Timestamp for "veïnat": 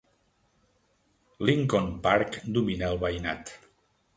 3.05-3.57